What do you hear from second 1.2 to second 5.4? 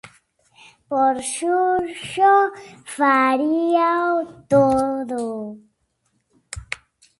Xurxo faríao todo.